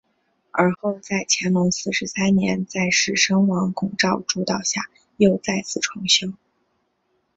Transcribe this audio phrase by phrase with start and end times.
[0.49, 4.81] 而后在乾隆四十三年在士绅王拱照主导下
[5.17, 6.33] 又再次重修。